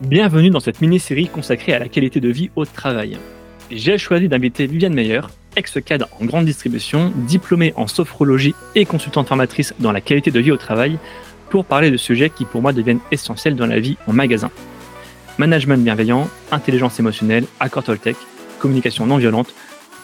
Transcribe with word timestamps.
Bienvenue 0.00 0.50
dans 0.50 0.60
cette 0.60 0.80
mini-série 0.80 1.26
consacrée 1.26 1.72
à 1.72 1.80
la 1.80 1.88
qualité 1.88 2.20
de 2.20 2.28
vie 2.28 2.50
au 2.54 2.64
travail. 2.64 3.18
J'ai 3.68 3.98
choisi 3.98 4.28
d'inviter 4.28 4.68
Viviane 4.68 4.94
Meyer, 4.94 5.22
ex-cadre 5.56 6.06
en 6.20 6.24
grande 6.24 6.44
distribution, 6.44 7.12
diplômée 7.26 7.72
en 7.74 7.88
sophrologie 7.88 8.54
et 8.76 8.84
consultante 8.84 9.26
formatrice 9.26 9.74
dans 9.80 9.90
la 9.90 10.00
qualité 10.00 10.30
de 10.30 10.38
vie 10.38 10.52
au 10.52 10.56
travail, 10.56 11.00
pour 11.50 11.64
parler 11.64 11.90
de 11.90 11.96
sujets 11.96 12.30
qui 12.30 12.44
pour 12.44 12.62
moi 12.62 12.72
deviennent 12.72 13.00
essentiels 13.10 13.56
dans 13.56 13.66
la 13.66 13.80
vie 13.80 13.96
en 14.06 14.12
magasin. 14.12 14.52
Management 15.36 15.82
bienveillant, 15.82 16.28
intelligence 16.52 17.00
émotionnelle, 17.00 17.46
accord 17.58 17.82
Toltec, 17.82 18.16
communication 18.60 19.04
non 19.04 19.16
violente, 19.16 19.52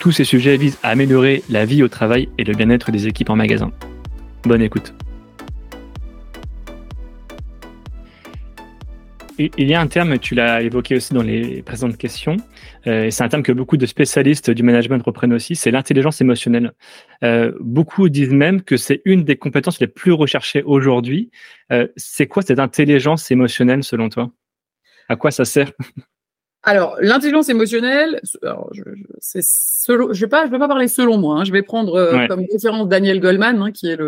tous 0.00 0.10
ces 0.10 0.24
sujets 0.24 0.56
visent 0.56 0.78
à 0.82 0.88
améliorer 0.88 1.44
la 1.48 1.66
vie 1.66 1.84
au 1.84 1.88
travail 1.88 2.28
et 2.36 2.42
le 2.42 2.54
bien-être 2.54 2.90
des 2.90 3.06
équipes 3.06 3.30
en 3.30 3.36
magasin. 3.36 3.70
Bonne 4.42 4.62
écoute. 4.62 4.92
Il 9.36 9.68
y 9.68 9.74
a 9.74 9.80
un 9.80 9.88
terme, 9.88 10.18
tu 10.18 10.36
l'as 10.36 10.62
évoqué 10.62 10.94
aussi 10.94 11.12
dans 11.12 11.22
les 11.22 11.60
présentes 11.62 11.96
questions, 11.96 12.36
euh, 12.86 13.10
c'est 13.10 13.24
un 13.24 13.28
terme 13.28 13.42
que 13.42 13.50
beaucoup 13.50 13.76
de 13.76 13.86
spécialistes 13.86 14.50
du 14.50 14.62
management 14.62 15.02
reprennent 15.02 15.32
aussi, 15.32 15.56
c'est 15.56 15.72
l'intelligence 15.72 16.20
émotionnelle. 16.20 16.72
Euh, 17.24 17.52
beaucoup 17.58 18.08
disent 18.08 18.32
même 18.32 18.62
que 18.62 18.76
c'est 18.76 19.02
une 19.04 19.24
des 19.24 19.36
compétences 19.36 19.80
les 19.80 19.88
plus 19.88 20.12
recherchées 20.12 20.62
aujourd'hui. 20.62 21.30
Euh, 21.72 21.88
c'est 21.96 22.28
quoi 22.28 22.42
cette 22.42 22.60
intelligence 22.60 23.28
émotionnelle 23.32 23.82
selon 23.82 24.08
toi? 24.08 24.30
À 25.08 25.16
quoi 25.16 25.32
ça 25.32 25.44
sert? 25.44 25.72
Alors, 26.62 26.96
l'intelligence 27.00 27.48
émotionnelle, 27.48 28.20
je, 28.22 28.38
je, 28.72 30.20
vais 30.20 30.28
pas, 30.28 30.46
je 30.46 30.50
vais 30.50 30.58
pas 30.58 30.68
parler 30.68 30.88
selon 30.88 31.18
moi. 31.18 31.40
Hein. 31.40 31.44
je 31.44 31.52
vais 31.52 31.60
prendre 31.60 32.26
comme 32.26 32.46
référence 32.50 32.88
Daniel 32.88 33.20
Goldman, 33.20 33.60
hein, 33.60 33.70
qui 33.70 33.90
est 33.90 33.98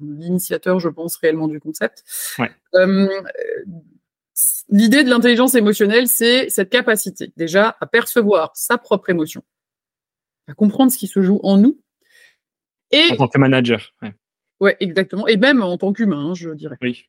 l'initiateur, 0.00 0.78
je 0.78 0.90
pense, 0.90 1.16
réellement 1.16 1.48
du 1.48 1.58
concept. 1.58 2.04
Ouais. 2.38 2.50
L'idée 4.68 5.04
de 5.04 5.10
l'intelligence 5.10 5.54
émotionnelle, 5.54 6.08
c'est 6.08 6.48
cette 6.48 6.70
capacité 6.70 7.32
déjà 7.36 7.76
à 7.80 7.86
percevoir 7.86 8.52
sa 8.54 8.78
propre 8.78 9.10
émotion, 9.10 9.42
à 10.48 10.54
comprendre 10.54 10.90
ce 10.90 10.98
qui 10.98 11.06
se 11.06 11.20
joue 11.20 11.40
en 11.42 11.58
nous. 11.58 11.80
Et, 12.90 13.12
en 13.12 13.16
tant 13.16 13.28
que 13.28 13.38
manager. 13.38 13.94
Ouais, 14.02 14.14
ouais 14.60 14.76
exactement. 14.80 15.26
Et 15.26 15.36
même 15.36 15.62
en 15.62 15.76
tant 15.78 15.92
qu'humain, 15.92 16.30
hein, 16.30 16.34
je 16.34 16.50
dirais. 16.50 16.76
Oui. 16.80 17.06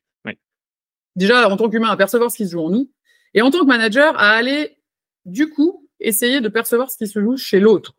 Déjà, 1.16 1.48
en 1.48 1.56
tant 1.56 1.68
qu'humain, 1.68 1.90
à 1.90 1.96
percevoir 1.96 2.30
ce 2.30 2.36
qui 2.36 2.46
se 2.46 2.52
joue 2.52 2.60
en 2.60 2.70
nous. 2.70 2.90
Et 3.34 3.42
en 3.42 3.50
tant 3.50 3.60
que 3.60 3.66
manager, 3.66 4.18
à 4.18 4.30
aller, 4.30 4.76
du 5.24 5.48
coup, 5.48 5.88
essayer 6.00 6.40
de 6.40 6.48
percevoir 6.48 6.90
ce 6.90 6.96
qui 6.96 7.06
se 7.06 7.20
joue 7.20 7.36
chez 7.36 7.60
l'autre. 7.60 7.94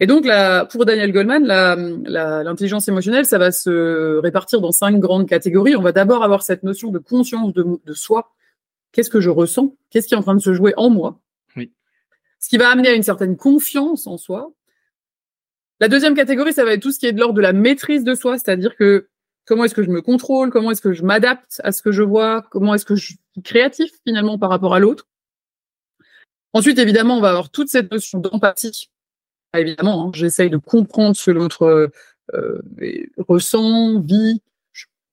Et 0.00 0.06
donc, 0.06 0.26
là, 0.26 0.66
pour 0.66 0.84
Daniel 0.84 1.12
Goldman, 1.12 1.46
l'intelligence 2.06 2.88
émotionnelle, 2.88 3.24
ça 3.24 3.38
va 3.38 3.50
se 3.52 4.18
répartir 4.18 4.60
dans 4.60 4.72
cinq 4.72 4.98
grandes 4.98 5.26
catégories. 5.26 5.76
On 5.76 5.82
va 5.82 5.92
d'abord 5.92 6.22
avoir 6.22 6.42
cette 6.42 6.62
notion 6.62 6.90
de 6.90 6.98
conscience 6.98 7.54
de, 7.54 7.64
de 7.82 7.94
soi, 7.94 8.34
Qu'est-ce 8.96 9.10
que 9.10 9.20
je 9.20 9.28
ressens? 9.28 9.76
Qu'est-ce 9.90 10.08
qui 10.08 10.14
est 10.14 10.16
en 10.16 10.22
train 10.22 10.34
de 10.34 10.40
se 10.40 10.54
jouer 10.54 10.72
en 10.78 10.88
moi? 10.88 11.20
Oui. 11.54 11.70
Ce 12.40 12.48
qui 12.48 12.56
va 12.56 12.70
amener 12.70 12.88
à 12.88 12.94
une 12.94 13.02
certaine 13.02 13.36
confiance 13.36 14.06
en 14.06 14.16
soi. 14.16 14.54
La 15.80 15.88
deuxième 15.88 16.14
catégorie, 16.14 16.54
ça 16.54 16.64
va 16.64 16.72
être 16.72 16.80
tout 16.80 16.92
ce 16.92 16.98
qui 16.98 17.04
est 17.04 17.12
de 17.12 17.20
l'ordre 17.20 17.34
de 17.34 17.42
la 17.42 17.52
maîtrise 17.52 18.04
de 18.04 18.14
soi, 18.14 18.38
c'est-à-dire 18.38 18.74
que 18.74 19.10
comment 19.44 19.64
est-ce 19.64 19.74
que 19.74 19.82
je 19.82 19.90
me 19.90 20.00
contrôle, 20.00 20.48
comment 20.48 20.70
est-ce 20.70 20.80
que 20.80 20.94
je 20.94 21.02
m'adapte 21.02 21.60
à 21.62 21.72
ce 21.72 21.82
que 21.82 21.92
je 21.92 22.02
vois, 22.02 22.40
comment 22.50 22.72
est-ce 22.72 22.86
que 22.86 22.94
je 22.94 23.04
suis 23.04 23.18
créatif 23.44 23.90
finalement 24.06 24.38
par 24.38 24.48
rapport 24.48 24.74
à 24.74 24.78
l'autre. 24.78 25.06
Ensuite, 26.54 26.78
évidemment, 26.78 27.18
on 27.18 27.20
va 27.20 27.28
avoir 27.28 27.50
toute 27.50 27.68
cette 27.68 27.92
notion 27.92 28.18
d'empathie. 28.18 28.88
Ah, 29.52 29.60
évidemment, 29.60 30.06
hein, 30.06 30.10
j'essaye 30.14 30.48
de 30.48 30.56
comprendre 30.56 31.14
ce 31.14 31.26
que 31.26 31.32
l'autre 31.32 31.90
euh, 32.32 32.62
ressent, 33.18 34.00
vit. 34.00 34.40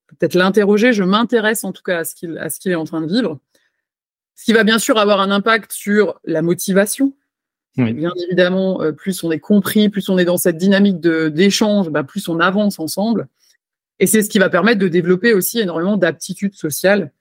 Peut-être 0.08 0.36
l'interroger, 0.36 0.94
je 0.94 1.04
m'intéresse 1.04 1.66
en 1.66 1.74
tout 1.74 1.84
cas 1.84 2.00
à 2.00 2.04
ce 2.06 2.16
qu'il 2.16 2.38
à 2.38 2.50
ce 2.50 2.62
qu'il 2.62 2.72
est 2.72 2.76
en 2.76 2.86
train 2.86 3.02
de 3.02 3.14
vivre. 3.14 3.42
Ce 4.44 4.46
qui 4.46 4.52
va 4.52 4.66
bien 4.66 4.78
sûr 4.78 4.98
avoir 4.98 5.22
un 5.22 5.32
impact 5.32 5.72
sur 5.72 6.20
la 6.26 6.42
motivation. 6.42 7.14
Bien 7.78 8.12
évidemment, 8.28 8.82
euh, 8.82 8.92
plus 8.92 9.24
on 9.24 9.32
est 9.32 9.40
compris, 9.40 9.88
plus 9.88 10.10
on 10.10 10.18
est 10.18 10.26
dans 10.26 10.36
cette 10.36 10.58
dynamique 10.58 11.00
d'échange, 11.00 11.90
bah, 11.90 12.04
plus 12.04 12.28
on 12.28 12.42
avance 12.42 12.78
ensemble. 12.78 13.30
Et 14.00 14.06
c'est 14.06 14.22
ce 14.22 14.28
qui 14.28 14.40
va 14.40 14.50
permettre 14.50 14.80
de 14.80 14.90
développer 14.90 15.34
aussi 15.34 15.62
énormément 15.62 15.96
d'aptitudes 15.96 16.56
sociales. 16.56 17.14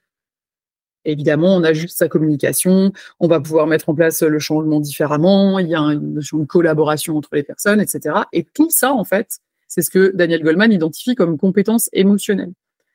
Évidemment, 1.04 1.54
on 1.54 1.62
ajuste 1.62 1.96
sa 1.96 2.08
communication, 2.08 2.92
on 3.20 3.28
va 3.28 3.38
pouvoir 3.38 3.68
mettre 3.68 3.88
en 3.88 3.94
place 3.94 4.20
le 4.24 4.40
changement 4.40 4.80
différemment, 4.80 5.60
il 5.60 5.68
y 5.68 5.76
a 5.76 5.80
une 5.80 6.14
notion 6.14 6.38
de 6.38 6.44
collaboration 6.44 7.16
entre 7.16 7.36
les 7.36 7.44
personnes, 7.44 7.80
etc. 7.80 8.16
Et 8.32 8.42
tout 8.52 8.70
ça, 8.70 8.92
en 8.92 9.04
fait, 9.04 9.38
c'est 9.68 9.82
ce 9.82 9.90
que 9.90 10.10
Daniel 10.12 10.42
Goldman 10.42 10.72
identifie 10.72 11.14
comme 11.14 11.38
compétence 11.38 11.88
émotionnelle. 11.92 12.50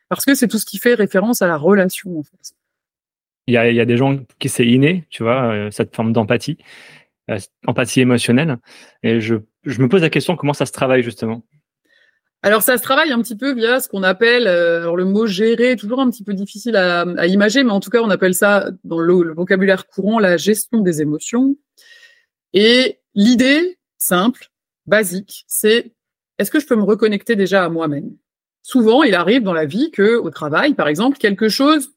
Parce 0.09 0.25
que 0.25 0.35
c'est 0.35 0.49
tout 0.49 0.59
ce 0.59 0.65
qui 0.65 0.79
fait 0.79 0.95
référence 0.95 1.41
à 1.41 1.47
la 1.47 1.55
relation, 1.55 2.19
en 2.19 2.23
fait 2.23 2.53
il 3.47 3.53
y 3.53 3.57
a, 3.57 3.85
des 3.85 3.97
gens 3.97 4.17
qui 4.39 4.49
c'est 4.49 4.65
inné, 4.65 5.05
tu 5.09 5.23
vois, 5.23 5.53
euh, 5.53 5.71
cette 5.71 5.95
forme 5.95 6.11
d'empathie, 6.11 6.57
euh, 7.31 7.39
empathie 7.65 8.01
émotionnelle. 8.01 8.57
Et 9.03 9.21
je, 9.21 9.35
me 9.65 9.87
pose 9.87 10.01
la 10.01 10.09
question 10.09 10.35
comment 10.35 10.53
ça 10.53 10.65
se 10.65 10.73
travaille 10.73 11.01
justement? 11.01 11.43
Alors 12.43 12.61
ça 12.61 12.77
se 12.77 12.83
travaille 12.83 13.11
un 13.11 13.21
petit 13.21 13.35
peu 13.35 13.53
via 13.53 13.79
ce 13.79 13.89
qu'on 13.89 14.03
appelle, 14.03 14.47
euh, 14.47 14.81
alors 14.81 14.95
le 14.95 15.05
mot 15.05 15.25
gérer, 15.25 15.75
toujours 15.75 16.01
un 16.01 16.09
petit 16.09 16.23
peu 16.23 16.33
difficile 16.33 16.75
à, 16.75 17.01
à, 17.01 17.25
imager, 17.25 17.63
mais 17.63 17.71
en 17.71 17.79
tout 17.79 17.89
cas 17.89 18.01
on 18.01 18.09
appelle 18.09 18.35
ça 18.35 18.69
dans 18.83 18.99
le, 18.99 19.33
vocabulaire 19.33 19.87
courant 19.87 20.19
la 20.19 20.37
gestion 20.37 20.81
des 20.81 21.01
émotions. 21.01 21.55
Et 22.53 22.99
l'idée 23.15 23.79
simple, 23.97 24.49
basique, 24.85 25.45
c'est 25.47 25.93
est-ce 26.37 26.51
que 26.51 26.59
je 26.59 26.67
peux 26.67 26.75
me 26.75 26.83
reconnecter 26.83 27.35
déjà 27.35 27.63
à 27.65 27.69
moi-même? 27.69 28.11
Souvent, 28.61 29.03
il 29.03 29.15
arrive 29.15 29.43
dans 29.43 29.53
la 29.53 29.65
vie 29.65 29.91
que 29.91 30.17
au 30.17 30.29
travail, 30.29 30.73
par 30.73 30.87
exemple, 30.87 31.17
quelque 31.17 31.49
chose 31.49 31.91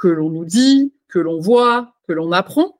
que 0.00 0.08
l'on 0.08 0.30
nous 0.30 0.44
dit, 0.44 0.92
que 1.08 1.18
l'on 1.18 1.38
voit, 1.38 1.94
que 2.08 2.12
l'on 2.12 2.32
apprend, 2.32 2.78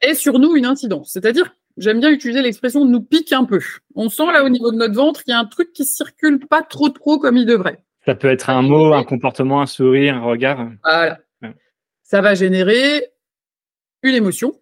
est 0.00 0.14
sur 0.14 0.38
nous 0.38 0.54
une 0.54 0.66
incidence. 0.66 1.10
C'est-à-dire, 1.12 1.56
j'aime 1.76 2.00
bien 2.00 2.10
utiliser 2.10 2.42
l'expression 2.42 2.84
nous 2.84 3.00
pique 3.00 3.32
un 3.32 3.44
peu. 3.44 3.60
On 3.94 4.08
sent 4.08 4.26
là 4.26 4.44
au 4.44 4.48
niveau 4.48 4.70
de 4.70 4.76
notre 4.76 4.94
ventre 4.94 5.24
qu'il 5.24 5.32
y 5.32 5.34
a 5.34 5.40
un 5.40 5.46
truc 5.46 5.72
qui 5.72 5.84
circule 5.84 6.46
pas 6.46 6.62
trop 6.62 6.90
trop 6.90 7.18
comme 7.18 7.36
il 7.36 7.46
devrait. 7.46 7.82
Ça 8.04 8.14
peut 8.14 8.28
être 8.28 8.50
un 8.50 8.62
mot, 8.62 8.92
un 8.92 9.04
comportement, 9.04 9.62
un 9.62 9.66
sourire, 9.66 10.16
un 10.16 10.24
regard. 10.24 10.68
Voilà. 10.82 11.18
Ça 12.02 12.20
va 12.20 12.34
générer 12.34 13.06
une 14.02 14.14
émotion. 14.14 14.60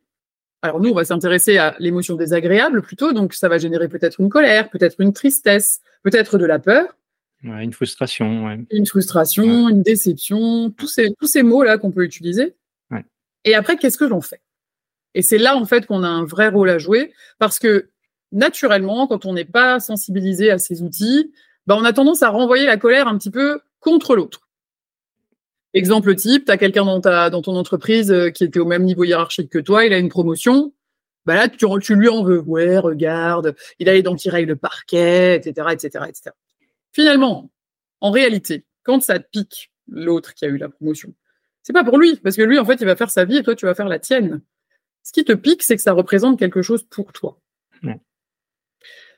Alors 0.62 0.78
nous, 0.78 0.90
on 0.90 0.94
va 0.94 1.04
s'intéresser 1.04 1.56
à 1.56 1.74
l'émotion 1.78 2.16
désagréable 2.16 2.82
plutôt, 2.82 3.12
donc 3.12 3.32
ça 3.32 3.48
va 3.48 3.56
générer 3.56 3.88
peut-être 3.88 4.20
une 4.20 4.28
colère, 4.28 4.68
peut-être 4.68 5.00
une 5.00 5.14
tristesse, 5.14 5.80
peut-être 6.02 6.36
de 6.36 6.44
la 6.44 6.58
peur 6.58 6.94
une 7.42 7.72
frustration. 7.72 8.66
Une 8.70 8.86
frustration, 8.86 9.68
une 9.68 9.82
déception, 9.82 10.70
tous 10.70 10.88
ces, 10.88 11.12
tous 11.18 11.26
ces 11.26 11.42
mots-là 11.42 11.78
qu'on 11.78 11.90
peut 11.90 12.04
utiliser. 12.04 12.54
Et 13.44 13.54
après, 13.54 13.76
qu'est-ce 13.76 13.96
que 13.96 14.08
j'en 14.08 14.20
fais? 14.20 14.40
Et 15.14 15.22
c'est 15.22 15.38
là, 15.38 15.56
en 15.56 15.64
fait, 15.64 15.86
qu'on 15.86 16.02
a 16.02 16.08
un 16.08 16.24
vrai 16.24 16.48
rôle 16.48 16.68
à 16.68 16.78
jouer 16.78 17.12
parce 17.38 17.58
que, 17.58 17.88
naturellement, 18.32 19.06
quand 19.06 19.24
on 19.24 19.32
n'est 19.32 19.46
pas 19.46 19.80
sensibilisé 19.80 20.50
à 20.50 20.58
ces 20.58 20.82
outils, 20.82 21.32
bah, 21.66 21.76
on 21.78 21.84
a 21.84 21.92
tendance 21.92 22.22
à 22.22 22.28
renvoyer 22.28 22.66
la 22.66 22.76
colère 22.76 23.08
un 23.08 23.16
petit 23.16 23.30
peu 23.30 23.60
contre 23.80 24.14
l'autre. 24.14 24.48
Exemple 25.72 26.14
type, 26.16 26.44
tu 26.44 26.52
as 26.52 26.58
quelqu'un 26.58 26.84
dans, 26.84 27.00
ta, 27.00 27.30
dans 27.30 27.42
ton 27.42 27.56
entreprise 27.56 28.10
euh, 28.12 28.30
qui 28.30 28.44
était 28.44 28.60
au 28.60 28.66
même 28.66 28.82
niveau 28.82 29.04
hiérarchique 29.04 29.50
que 29.50 29.58
toi, 29.58 29.86
il 29.86 29.92
a 29.92 29.98
une 29.98 30.08
promotion, 30.08 30.72
bah 31.26 31.34
là, 31.34 31.48
tu, 31.48 31.66
tu 31.80 31.94
lui 31.94 32.08
en 32.08 32.24
veux. 32.24 32.40
Ouais, 32.40 32.78
regarde, 32.78 33.54
il 33.78 33.88
a 33.88 33.92
les 33.92 34.02
dents 34.02 34.16
qui 34.16 34.30
rayent 34.30 34.46
le 34.46 34.56
parquet, 34.56 35.36
etc., 35.36 35.68
etc., 35.72 36.04
etc. 36.08 36.30
Finalement, 36.92 37.50
en 38.00 38.10
réalité, 38.10 38.64
quand 38.82 39.02
ça 39.02 39.18
te 39.18 39.28
pique 39.30 39.72
l'autre 39.88 40.34
qui 40.34 40.44
a 40.44 40.48
eu 40.48 40.56
la 40.56 40.68
promotion, 40.68 41.14
c'est 41.62 41.72
pas 41.72 41.84
pour 41.84 41.98
lui, 41.98 42.16
parce 42.16 42.36
que 42.36 42.42
lui, 42.42 42.58
en 42.58 42.64
fait, 42.64 42.80
il 42.80 42.86
va 42.86 42.96
faire 42.96 43.10
sa 43.10 43.24
vie 43.24 43.36
et 43.36 43.42
toi, 43.42 43.54
tu 43.54 43.66
vas 43.66 43.74
faire 43.74 43.88
la 43.88 43.98
tienne. 43.98 44.40
Ce 45.02 45.12
qui 45.12 45.24
te 45.24 45.32
pique, 45.32 45.62
c'est 45.62 45.76
que 45.76 45.82
ça 45.82 45.92
représente 45.92 46.38
quelque 46.38 46.62
chose 46.62 46.84
pour 46.84 47.12
toi. 47.12 47.38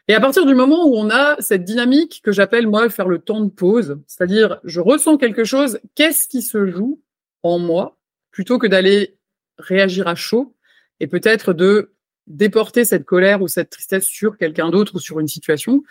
Et 0.08 0.14
à 0.14 0.20
partir 0.20 0.46
du 0.46 0.54
moment 0.54 0.86
où 0.86 0.96
on 0.96 1.10
a 1.10 1.36
cette 1.38 1.64
dynamique 1.64 2.22
que 2.24 2.32
j'appelle 2.32 2.66
moi 2.66 2.90
faire 2.90 3.08
le 3.08 3.20
temps 3.20 3.40
de 3.40 3.50
pause, 3.50 4.00
c'est-à-dire 4.06 4.60
je 4.64 4.80
ressens 4.80 5.16
quelque 5.16 5.44
chose, 5.44 5.78
qu'est-ce 5.94 6.26
qui 6.26 6.42
se 6.42 6.66
joue 6.66 7.00
en 7.44 7.58
moi, 7.58 7.98
plutôt 8.32 8.58
que 8.58 8.66
d'aller 8.66 9.16
réagir 9.58 10.08
à 10.08 10.14
chaud 10.14 10.56
et 10.98 11.06
peut-être 11.06 11.52
de 11.52 11.94
déporter 12.26 12.84
cette 12.84 13.04
colère 13.04 13.42
ou 13.42 13.48
cette 13.48 13.70
tristesse 13.70 14.04
sur 14.04 14.36
quelqu'un 14.38 14.70
d'autre 14.70 14.96
ou 14.96 15.00
sur 15.00 15.20
une 15.20 15.28
situation, 15.28 15.82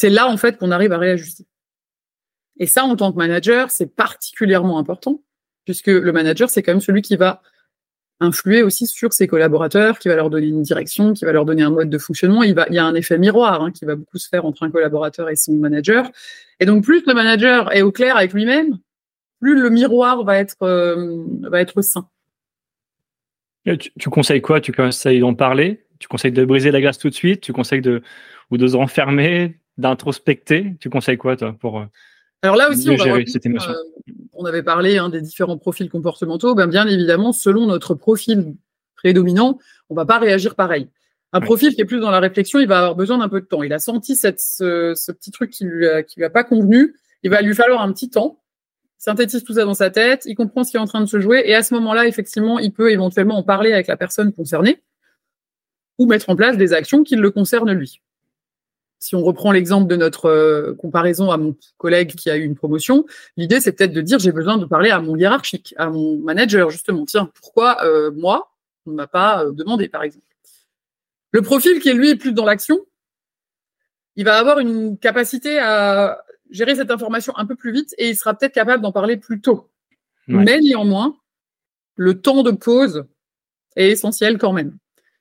c'est 0.00 0.08
là 0.08 0.28
en 0.28 0.38
fait 0.38 0.56
qu'on 0.56 0.70
arrive 0.70 0.92
à 0.92 0.98
réajuster. 0.98 1.44
Et 2.58 2.66
ça, 2.66 2.84
en 2.84 2.96
tant 2.96 3.12
que 3.12 3.18
manager, 3.18 3.70
c'est 3.70 3.94
particulièrement 3.94 4.78
important, 4.78 5.22
puisque 5.66 5.88
le 5.88 6.10
manager, 6.10 6.48
c'est 6.48 6.62
quand 6.62 6.72
même 6.72 6.80
celui 6.80 7.02
qui 7.02 7.16
va 7.16 7.42
influer 8.18 8.62
aussi 8.62 8.86
sur 8.86 9.12
ses 9.12 9.26
collaborateurs, 9.26 9.98
qui 9.98 10.08
va 10.08 10.16
leur 10.16 10.30
donner 10.30 10.46
une 10.46 10.62
direction, 10.62 11.12
qui 11.12 11.26
va 11.26 11.32
leur 11.32 11.44
donner 11.44 11.62
un 11.62 11.70
mode 11.70 11.90
de 11.90 11.98
fonctionnement. 11.98 12.42
Il, 12.42 12.54
y 12.70 12.78
a 12.78 12.84
un 12.84 12.94
effet 12.94 13.18
miroir 13.18 13.62
hein, 13.62 13.72
qui 13.72 13.84
va 13.84 13.94
beaucoup 13.94 14.16
se 14.16 14.28
faire 14.28 14.46
entre 14.46 14.62
un 14.62 14.70
collaborateur 14.70 15.28
et 15.28 15.36
son 15.36 15.52
manager. 15.52 16.10
Et 16.60 16.64
donc, 16.64 16.82
plus 16.82 17.02
le 17.06 17.12
manager 17.12 17.70
est 17.74 17.82
au 17.82 17.92
clair 17.92 18.16
avec 18.16 18.32
lui-même, 18.32 18.78
plus 19.38 19.60
le 19.60 19.68
miroir 19.68 20.24
va 20.24 20.38
être, 20.38 20.62
euh, 20.62 21.82
sain. 21.82 22.08
Tu, 23.66 24.08
conseilles 24.08 24.40
quoi? 24.40 24.62
Tu 24.62 24.72
conseilles 24.72 25.20
d'en 25.20 25.34
parler? 25.34 25.84
Tu 25.98 26.08
conseilles 26.08 26.32
de 26.32 26.44
briser 26.46 26.70
la 26.70 26.80
glace 26.80 26.96
tout 26.96 27.10
de 27.10 27.14
suite? 27.14 27.42
Tu 27.42 27.52
conseilles 27.52 27.82
de 27.82 28.02
de 28.58 28.66
se 28.66 28.76
renfermer? 28.76 29.60
D'introspecter 29.80 30.76
Tu 30.80 30.90
conseilles 30.90 31.18
quoi, 31.18 31.36
toi, 31.36 31.54
pour 31.58 31.80
euh, 31.80 31.84
Alors 32.42 32.56
là 32.56 32.70
aussi, 32.70 32.88
on, 32.90 32.94
euh, 32.94 33.24
on, 34.32 34.44
avait 34.44 34.62
parlé 34.62 34.98
hein, 34.98 35.08
des 35.08 35.20
différents 35.20 35.58
profils 35.58 35.88
comportementaux. 35.90 36.54
Ben, 36.54 36.66
bien 36.66 36.86
évidemment, 36.86 37.32
selon 37.32 37.66
notre 37.66 37.94
profil 37.94 38.54
prédominant, 38.96 39.58
on 39.88 39.94
va 39.94 40.04
pas 40.04 40.18
réagir 40.18 40.54
pareil. 40.54 40.88
Un 41.32 41.40
profil 41.40 41.74
qui 41.74 41.80
est 41.80 41.84
plus 41.84 42.00
dans 42.00 42.10
la 42.10 42.18
réflexion, 42.18 42.58
il 42.58 42.66
va 42.66 42.78
avoir 42.78 42.96
besoin 42.96 43.18
d'un 43.18 43.28
peu 43.28 43.40
de 43.40 43.46
temps. 43.46 43.62
Il 43.62 43.72
a 43.72 43.78
senti 43.78 44.16
cette, 44.16 44.40
ce, 44.40 45.12
petit 45.12 45.30
truc 45.30 45.50
qui 45.50 45.64
lui, 45.64 45.86
qui 46.08 46.18
lui 46.18 46.24
a 46.24 46.30
pas 46.30 46.42
convenu. 46.42 46.96
Il 47.22 47.30
va 47.30 47.40
lui 47.40 47.54
falloir 47.54 47.82
un 47.82 47.92
petit 47.92 48.10
temps. 48.10 48.40
Il 48.98 49.04
synthétise 49.04 49.44
tout 49.44 49.54
ça 49.54 49.64
dans 49.64 49.74
sa 49.74 49.90
tête. 49.90 50.24
Il 50.26 50.34
comprend 50.34 50.64
ce 50.64 50.72
qui 50.72 50.76
est 50.76 50.80
en 50.80 50.86
train 50.86 51.00
de 51.00 51.06
se 51.06 51.20
jouer. 51.20 51.42
Et 51.46 51.54
à 51.54 51.62
ce 51.62 51.72
moment-là, 51.74 52.08
effectivement, 52.08 52.58
il 52.58 52.72
peut 52.72 52.90
éventuellement 52.90 53.38
en 53.38 53.44
parler 53.44 53.72
avec 53.72 53.86
la 53.86 53.96
personne 53.96 54.32
concernée 54.32 54.82
ou 55.98 56.06
mettre 56.06 56.30
en 56.30 56.36
place 56.36 56.56
des 56.56 56.72
actions 56.72 57.04
qui 57.04 57.14
le 57.14 57.30
concernent 57.30 57.72
lui. 57.72 58.00
Si 59.00 59.16
on 59.16 59.22
reprend 59.22 59.50
l'exemple 59.50 59.88
de 59.88 59.96
notre 59.96 60.26
euh, 60.26 60.74
comparaison 60.74 61.30
à 61.30 61.38
mon 61.38 61.56
collègue 61.78 62.14
qui 62.14 62.28
a 62.28 62.36
eu 62.36 62.44
une 62.44 62.54
promotion, 62.54 63.06
l'idée 63.38 63.58
c'est 63.58 63.72
peut-être 63.72 63.94
de 63.94 64.02
dire 64.02 64.18
j'ai 64.18 64.30
besoin 64.30 64.58
de 64.58 64.66
parler 64.66 64.90
à 64.90 65.00
mon 65.00 65.16
hiérarchique, 65.16 65.74
à 65.78 65.88
mon 65.88 66.18
manager 66.18 66.68
justement. 66.68 67.06
Tiens, 67.06 67.30
pourquoi 67.40 67.82
euh, 67.82 68.10
moi 68.12 68.52
on 68.84 68.90
ne 68.90 68.96
m'a 68.96 69.06
pas 69.06 69.44
euh, 69.44 69.52
demandé 69.52 69.88
par 69.88 70.02
exemple? 70.02 70.26
Le 71.32 71.40
profil 71.40 71.80
qui 71.80 71.88
est 71.88 71.94
lui 71.94 72.14
plus 72.16 72.32
dans 72.32 72.44
l'action, 72.44 72.78
il 74.16 74.26
va 74.26 74.38
avoir 74.38 74.58
une 74.58 74.98
capacité 74.98 75.58
à 75.58 76.22
gérer 76.50 76.74
cette 76.74 76.90
information 76.90 77.32
un 77.38 77.46
peu 77.46 77.56
plus 77.56 77.72
vite 77.72 77.94
et 77.96 78.10
il 78.10 78.16
sera 78.16 78.34
peut-être 78.34 78.52
capable 78.52 78.82
d'en 78.82 78.92
parler 78.92 79.16
plus 79.16 79.40
tôt. 79.40 79.70
Mais 80.26 80.60
néanmoins, 80.60 81.16
le 81.96 82.20
temps 82.20 82.42
de 82.42 82.50
pause 82.50 83.04
est 83.76 83.90
essentiel 83.90 84.38
quand 84.38 84.52
même. 84.52 84.76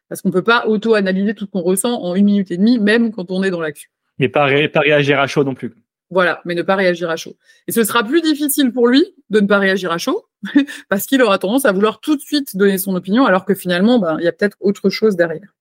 Parce 0.10 0.22
qu'on 0.22 0.30
ne 0.30 0.34
peut 0.34 0.44
pas 0.44 0.66
auto-analyser 0.68 1.36
tout 1.36 1.46
ce 1.46 1.52
qu'on 1.52 1.62
ressent 1.62 2.02
en 2.02 2.16
une 2.16 2.26
minute 2.26 2.52
et 2.52 2.58
demie, 2.58 2.80
même 2.80 3.12
quand 3.12 3.32
on 3.32 3.44
est 3.44 3.52
dans 3.52 3.62
l'action. 3.62 3.90
Mais 4.18 4.28
pas, 4.28 4.46
réagir 4.46 5.20
à 5.20 5.28
chaud 5.28 5.44
non 5.44 5.54
plus. 5.54 5.74
Voilà, 6.12 6.42
mais 6.44 6.56
ne 6.56 6.64
pas 6.64 6.76
réagir 6.76 7.10
à 7.10 7.16
chaud. 7.16 7.36
Et 7.68 7.72
ce 7.72 7.84
sera 7.84 8.04
plus 8.04 8.22
difficile 8.22 8.72
pour 8.72 8.88
lui 8.88 9.06
de 9.30 9.40
ne 9.40 9.48
pas 9.48 9.60
réagir 9.60 9.92
à 9.92 10.00
chaud, 10.00 10.26
parce 10.90 11.06
qu'il 11.06 11.22
aura 11.22 11.38
tendance 11.38 11.66
à 11.66 11.72
vouloir 11.72 12.00
tout 12.00 12.16
de 12.16 12.22
suite 12.22 12.58
donner 12.58 12.80
son 12.80 12.96
opinion, 12.96 13.26
alors 13.26 13.46
que 13.46 13.54
finalement, 13.54 14.00
ben, 14.00 14.18
il 14.20 14.26
y 14.26 14.28
a 14.28 14.32
peut-être 14.32 14.58
autre 14.60 14.90
chose 14.90 15.16
derrière. 15.16 15.56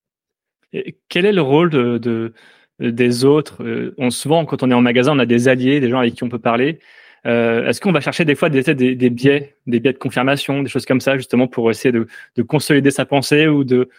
quel 1.09 1.27
est 1.27 1.33
le 1.33 1.43
rôle 1.43 1.69
de, 1.71 2.33
des 2.81 3.25
autres? 3.25 3.63
Euh, 3.63 3.95
on, 3.99 4.11
Souvent, 4.11 4.47
quand 4.47 4.63
on 4.63 4.71
est 4.71 4.75
en 4.75 4.81
magasin, 4.81 5.13
on 5.15 5.19
a 5.19 5.27
des 5.27 5.49
alliés, 5.49 5.81
des 5.81 5.91
gens 5.91 5.99
avec 5.99 6.15
qui 6.15 6.25
on 6.25 6.31
peut 6.31 6.39
parler. 6.39 6.81
Euh, 7.27 7.67
est-ce 7.67 7.81
qu'on 7.81 7.93
va 7.93 8.01
chercher 8.01 8.25
des 8.25 8.35
fois 8.35 8.49
des, 8.49 8.63
des, 8.75 9.11
biais, 9.11 9.57
des 9.67 9.81
biais 9.81 9.93
de 9.93 9.99
confirmation, 9.99 10.63
des 10.63 10.71
choses 10.71 10.87
comme 10.87 11.01
ça, 11.01 11.19
justement, 11.19 11.47
pour 11.47 11.71
essayer 11.71 11.93
de, 11.93 12.07
de 12.37 12.43
consolider 12.43 12.91
sa 12.91 13.05
pensée 13.05 13.49
ou 13.49 13.65
de, 13.65 13.91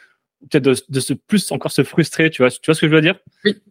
peut-être 0.49 0.89
de, 0.89 0.99
se 0.99 1.13
plus 1.13 1.51
encore 1.51 1.71
se 1.71 1.83
frustrer, 1.83 2.29
tu 2.29 2.41
vois, 2.41 2.51
tu 2.51 2.59
vois 2.65 2.75
ce 2.75 2.81
que 2.81 2.87
je 2.87 2.95
veux 2.95 3.01
dire? 3.01 3.19
Oui, 3.43 3.61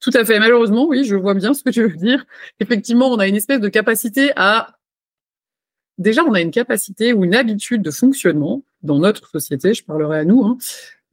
tout 0.00 0.10
à 0.14 0.24
fait. 0.24 0.38
Malheureusement, 0.38 0.86
oui, 0.86 1.04
je 1.04 1.16
vois 1.16 1.34
bien 1.34 1.54
ce 1.54 1.62
que 1.62 1.70
tu 1.70 1.82
veux 1.82 1.96
dire. 1.96 2.24
Effectivement, 2.60 3.10
on 3.10 3.18
a 3.18 3.26
une 3.26 3.36
espèce 3.36 3.60
de 3.60 3.68
capacité 3.68 4.32
à 4.36 4.76
déjà, 5.98 6.24
on 6.24 6.32
a 6.32 6.40
une 6.40 6.50
capacité 6.50 7.12
ou 7.12 7.24
une 7.24 7.34
habitude 7.34 7.82
de 7.82 7.90
fonctionnement 7.90 8.62
dans 8.82 8.98
notre 8.98 9.28
société, 9.28 9.74
je 9.74 9.84
parlerai 9.84 10.20
à 10.20 10.24
nous, 10.24 10.44
hein, 10.44 10.58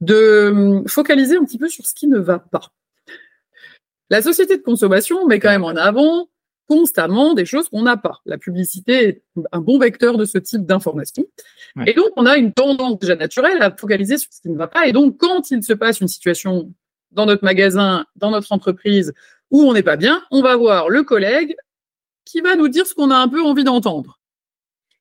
de 0.00 0.48
hum, 0.50 0.88
focaliser 0.88 1.36
un 1.36 1.44
petit 1.44 1.58
peu 1.58 1.68
sur 1.68 1.86
ce 1.86 1.94
qui 1.94 2.08
ne 2.08 2.18
va 2.18 2.38
pas. 2.38 2.72
La 4.10 4.22
société 4.22 4.56
de 4.56 4.62
consommation 4.62 5.26
met 5.26 5.38
quand 5.38 5.50
même 5.50 5.64
en 5.64 5.76
avant 5.76 6.28
constamment 6.68 7.32
des 7.34 7.46
choses 7.46 7.68
qu'on 7.70 7.82
n'a 7.82 7.96
pas. 7.96 8.20
La 8.26 8.38
publicité 8.38 9.08
est 9.08 9.22
un 9.52 9.60
bon 9.60 9.78
vecteur 9.78 10.18
de 10.18 10.24
ce 10.26 10.38
type 10.38 10.66
d'information. 10.66 11.24
Et 11.86 11.94
donc, 11.94 12.10
on 12.16 12.26
a 12.26 12.36
une 12.36 12.52
tendance 12.52 12.98
déjà 12.98 13.16
naturelle 13.16 13.60
à 13.62 13.74
focaliser 13.74 14.18
sur 14.18 14.30
ce 14.30 14.42
qui 14.42 14.50
ne 14.50 14.56
va 14.56 14.68
pas. 14.68 14.86
Et 14.86 14.92
donc, 14.92 15.16
quand 15.16 15.50
il 15.50 15.62
se 15.62 15.72
passe 15.72 16.00
une 16.00 16.08
situation 16.08 16.72
dans 17.10 17.24
notre 17.24 17.42
magasin, 17.42 18.04
dans 18.16 18.30
notre 18.30 18.52
entreprise, 18.52 19.14
où 19.50 19.62
on 19.62 19.72
n'est 19.72 19.82
pas 19.82 19.96
bien, 19.96 20.22
on 20.30 20.42
va 20.42 20.56
voir 20.56 20.90
le 20.90 21.02
collègue 21.02 21.56
qui 22.26 22.42
va 22.42 22.54
nous 22.54 22.68
dire 22.68 22.86
ce 22.86 22.94
qu'on 22.94 23.10
a 23.10 23.16
un 23.16 23.28
peu 23.28 23.42
envie 23.42 23.64
d'entendre. 23.64 24.20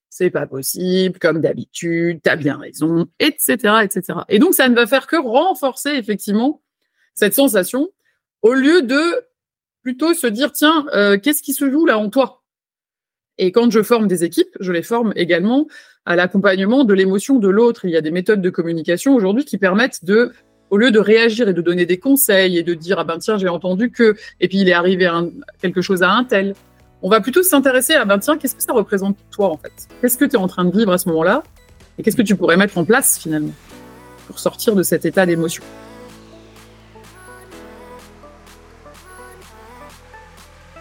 C'est 0.10 0.30
pas 0.30 0.48
possible, 0.48 1.20
comme 1.20 1.42
d'habitude, 1.42 2.22
t'as 2.24 2.38
bien 2.38 2.58
raison, 2.58 3.08
etc., 3.20 3.56
etc. 3.84 4.20
Et 4.30 4.40
donc, 4.40 4.54
ça 4.54 4.70
ne 4.70 4.76
va 4.76 4.88
faire 4.88 5.06
que 5.06 5.18
renforcer 5.18 5.92
effectivement 5.92 6.62
cette 7.14 7.34
sensation 7.34 7.90
au 8.42 8.54
lieu 8.54 8.82
de 8.82 9.02
plutôt 9.88 10.14
se 10.14 10.28
dire 10.28 10.52
tiens, 10.52 10.86
euh, 10.94 11.18
qu'est-ce 11.18 11.42
qui 11.42 11.54
se 11.54 11.72
joue 11.72 11.86
là 11.86 11.98
en 11.98 12.10
toi? 12.10 12.44
Et 13.38 13.54
quand 13.54 13.72
je 13.72 13.82
forme 13.82 14.10
des 14.10 14.26
équipes, 14.26 14.54
je 14.60 14.74
les 14.74 14.84
forme 14.84 15.14
également 15.16 15.66
à 16.06 16.18
l'accompagnement 16.18 16.84
de 16.84 16.94
l'émotion 16.94 17.40
de 17.40 17.48
l'autre. 17.48 17.86
Il 17.86 17.92
y 17.92 17.96
a 17.96 18.02
des 18.02 18.12
méthodes 18.12 18.42
de 18.42 18.50
communication 18.50 19.16
aujourd'hui 19.16 19.46
qui 19.46 19.58
permettent 19.58 20.04
de 20.04 20.34
au 20.72 20.78
lieu 20.78 20.92
de 20.92 21.00
réagir 21.00 21.48
et 21.48 21.54
de 21.54 21.62
donner 21.62 21.86
des 21.86 22.00
conseils 22.00 22.58
et 22.58 22.64
de 22.64 22.74
dire 22.74 23.00
ah 23.00 23.06
ben 23.06 23.18
tiens 23.18 23.38
j'ai 23.38 23.48
entendu 23.48 23.90
que 23.90 24.18
et 24.42 24.50
puis 24.50 24.58
il 24.58 24.68
est 24.68 24.74
arrivé 24.74 25.10
quelque 25.62 25.80
chose 25.80 26.04
à 26.04 26.12
un 26.12 26.26
tel, 26.26 26.54
on 27.02 27.10
va 27.10 27.22
plutôt 27.22 27.42
s'intéresser 27.42 27.94
à 27.94 28.04
ben 28.04 28.20
tiens 28.20 28.38
qu'est-ce 28.38 28.56
que 28.56 28.64
ça 28.64 28.74
représente 28.74 29.16
pour 29.16 29.30
toi 29.30 29.48
en 29.54 29.58
fait? 29.58 29.88
Qu'est-ce 30.02 30.18
que 30.18 30.26
tu 30.26 30.36
es 30.36 30.38
en 30.38 30.50
train 30.50 30.66
de 30.66 30.78
vivre 30.78 30.92
à 30.92 30.98
ce 30.98 31.08
moment-là? 31.08 31.44
Et 31.98 32.04
qu'est-ce 32.04 32.18
que 32.18 32.24
tu 32.24 32.36
pourrais 32.36 32.58
mettre 32.58 32.78
en 32.78 32.84
place 32.84 33.18
finalement 33.18 33.54
pour 34.28 34.38
sortir 34.38 34.76
de 34.76 34.84
cet 34.84 35.06
état 35.06 35.26
d'émotion? 35.26 35.64